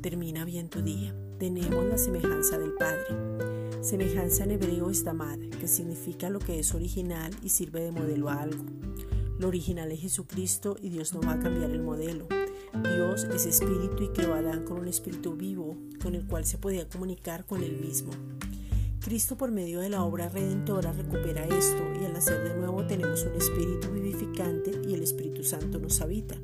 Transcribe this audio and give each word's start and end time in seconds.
termina 0.00 0.44
bien 0.44 0.68
tu 0.68 0.82
día. 0.82 1.12
Tenemos 1.40 1.84
la 1.86 1.98
semejanza 1.98 2.58
del 2.58 2.74
Padre. 2.74 3.82
Semejanza 3.82 4.44
en 4.44 4.52
hebreo 4.52 4.88
es 4.88 5.02
damad, 5.02 5.36
que 5.58 5.66
significa 5.66 6.30
lo 6.30 6.38
que 6.38 6.60
es 6.60 6.72
original 6.76 7.34
y 7.42 7.48
sirve 7.48 7.80
de 7.80 7.90
modelo 7.90 8.28
a 8.28 8.40
algo. 8.40 8.64
Lo 9.40 9.48
original 9.48 9.90
es 9.90 10.00
Jesucristo 10.00 10.76
y 10.80 10.90
Dios 10.90 11.12
no 11.12 11.20
va 11.22 11.32
a 11.32 11.40
cambiar 11.40 11.72
el 11.72 11.82
modelo. 11.82 12.28
Dios 12.84 13.24
es 13.34 13.46
espíritu 13.46 14.04
y 14.04 14.08
creó 14.10 14.34
a 14.34 14.38
Adán 14.38 14.64
con 14.64 14.78
un 14.78 14.86
espíritu 14.86 15.34
vivo, 15.34 15.76
con 16.00 16.14
el 16.14 16.24
cual 16.24 16.44
se 16.44 16.58
podía 16.58 16.88
comunicar 16.88 17.44
con 17.44 17.64
él 17.64 17.80
mismo. 17.80 18.12
Cristo 19.00 19.36
por 19.36 19.50
medio 19.50 19.80
de 19.80 19.90
la 19.90 20.04
obra 20.04 20.28
redentora 20.28 20.92
recupera 20.92 21.44
esto 21.46 21.82
y 22.00 22.04
al 22.04 22.12
nacer 22.12 22.44
de 22.44 22.54
nuevo 22.54 22.86
tenemos 22.86 23.24
un 23.24 23.34
espíritu 23.34 23.90
vivificante 23.90 24.70
y 24.86 24.94
el 24.94 25.02
Espíritu 25.02 25.42
Santo 25.42 25.80
nos 25.80 26.00
habita. 26.00 26.36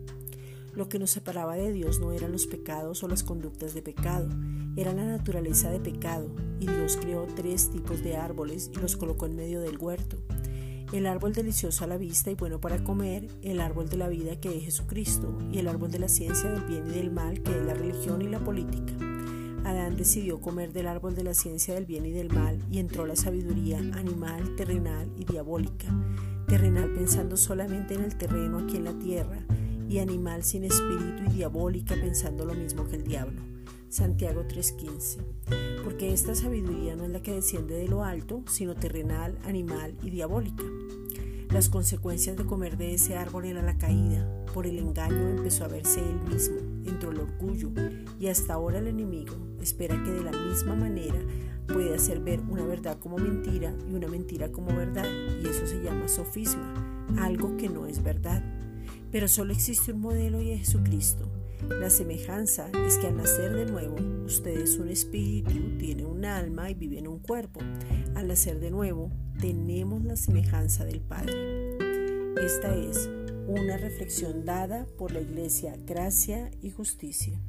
Lo 0.79 0.89
que 0.89 1.01
nos 1.01 1.11
separaba 1.11 1.57
de 1.57 1.73
Dios 1.73 1.99
no 1.99 2.13
eran 2.13 2.31
los 2.31 2.47
pecados 2.47 3.03
o 3.03 3.09
las 3.09 3.25
conductas 3.25 3.75
de 3.75 3.83
pecado, 3.83 4.29
era 4.77 4.93
la 4.93 5.05
naturaleza 5.05 5.73
de 5.73 5.81
pecado, 5.81 6.33
y 6.61 6.69
Dios 6.69 6.97
creó 7.01 7.27
tres 7.35 7.73
tipos 7.73 8.05
de 8.05 8.17
árboles 8.17 8.71
y 8.73 8.79
los 8.79 8.97
colocó 8.97 9.27
en 9.27 9.35
medio 9.35 9.61
del 9.61 9.77
huerto. 9.77 10.19
El 10.93 11.09
árbol 11.09 11.33
delicioso 11.33 11.83
a 11.83 11.89
la 11.89 11.97
vista 11.97 12.31
y 12.31 12.37
bueno 12.37 12.61
para 12.61 12.85
comer, 12.85 13.27
el 13.43 13.59
árbol 13.59 13.89
de 13.89 13.97
la 13.97 14.09
vida 14.09 14.39
que 14.41 14.57
es 14.57 14.63
Jesucristo, 14.67 15.37
y 15.51 15.59
el 15.59 15.67
árbol 15.67 15.91
de 15.91 15.99
la 15.99 16.09
ciencia 16.09 16.49
del 16.49 16.63
bien 16.63 16.87
y 16.87 16.93
del 16.93 17.11
mal 17.11 17.43
que 17.43 17.59
es 17.59 17.67
la 17.67 17.75
religión 17.75 18.23
y 18.23 18.29
la 18.29 18.39
política. 18.39 18.93
Adán 19.65 19.97
decidió 19.97 20.41
comer 20.41 20.73
del 20.73 20.87
árbol 20.87 21.17
de 21.17 21.25
la 21.25 21.35
ciencia 21.35 21.75
del 21.75 21.87
bien 21.87 22.07
y 22.07 22.13
del 22.13 22.33
mal 22.33 22.65
y 22.71 22.79
entró 22.79 23.05
la 23.05 23.17
sabiduría 23.17 23.79
animal, 23.79 24.55
terrenal 24.55 25.11
y 25.17 25.25
diabólica. 25.25 25.89
Terrenal 26.47 26.93
pensando 26.93 27.37
solamente 27.37 27.95
en 27.95 28.05
el 28.05 28.17
terreno 28.17 28.61
aquí 28.61 28.77
en 28.77 28.85
la 28.85 28.97
tierra, 28.97 29.45
y 29.89 29.99
animal 29.99 30.45
sin 30.45 30.65
espíritu 30.65 31.25
y 31.27 31.35
diabólica 31.35 31.95
pensando 31.95 32.45
lo 32.45 32.55
mismo 32.55 32.87
que 32.87 32.97
el 32.97 33.05
diablo. 33.05 33.41
Santiago 33.89 34.43
3:15. 34.47 35.19
Porque 35.83 36.13
esta 36.13 36.35
sabiduría 36.35 36.95
no 36.95 37.05
es 37.05 37.11
la 37.11 37.23
que 37.23 37.33
desciende 37.33 37.75
de 37.75 37.89
lo 37.89 38.05
alto, 38.05 38.43
sino 38.47 38.75
terrenal, 38.75 39.39
animal 39.45 39.95
y 40.03 40.11
diabólica. 40.11 40.65
Las 41.51 41.71
consecuencias 41.71 42.37
de 42.37 42.45
comer 42.45 42.77
de 42.77 42.93
ese 42.93 43.17
árbol 43.17 43.47
era 43.47 43.63
la 43.63 43.79
caída. 43.79 44.29
Por 44.53 44.67
el 44.67 44.79
engaño 44.79 45.31
empezó 45.31 45.65
a 45.65 45.69
verse 45.69 46.01
él 46.01 46.21
mismo, 46.31 46.59
entró 46.85 47.11
el 47.11 47.21
orgullo 47.21 47.71
y 48.21 48.27
hasta 48.27 48.53
ahora 48.53 48.81
el 48.81 48.89
enemigo 48.89 49.35
espera 49.61 50.03
que 50.05 50.11
de 50.11 50.23
la 50.23 50.33
misma 50.33 50.75
manera 50.75 51.19
puede 51.67 51.95
hacer 51.95 52.21
ver 52.21 52.41
una 52.49 52.65
verdad 52.65 52.99
como 52.99 53.17
mentira 53.17 53.75
y 53.91 53.95
una 53.95 54.09
mentira 54.09 54.53
como 54.53 54.75
verdad 54.75 55.07
y 55.43 55.47
eso 55.47 55.67
se 55.67 55.83
llama 55.83 56.09
sofisma, 56.09 57.07
algo 57.19 57.57
que 57.57 57.69
no 57.69 57.87
es 57.87 58.03
verdad. 58.03 58.58
Pero 59.11 59.29
solo 59.29 59.53
existe 59.53 59.93
un 59.93 60.01
modelo 60.01 60.41
y 60.43 60.51
es 60.51 60.61
Jesucristo. 60.61 61.31
La 61.69 61.91
semejanza 61.91 62.71
es 62.87 62.99
que 62.99 63.09
al 63.09 63.17
nacer 63.17 63.53
de 63.53 63.67
nuevo, 63.67 63.97
usted 64.25 64.61
es 64.61 64.79
un 64.79 64.89
espíritu, 64.89 65.77
tiene 65.79 66.05
un 66.05 66.25
alma 66.25 66.71
y 66.71 66.75
vive 66.75 66.99
en 66.99 67.09
un 67.09 67.19
cuerpo. 67.19 67.61
Al 68.15 68.29
nacer 68.29 68.61
de 68.61 68.71
nuevo, 68.71 69.11
tenemos 69.41 70.05
la 70.05 70.17
semejanza 70.17 70.85
del 70.85 71.01
Padre. 71.01 71.77
Esta 72.45 72.75
es 72.75 73.11
una 73.47 73.77
reflexión 73.77 74.45
dada 74.45 74.87
por 74.97 75.13
la 75.13 75.21
Iglesia 75.21 75.77
Gracia 75.87 76.51
y 76.63 76.71
Justicia. 76.71 77.41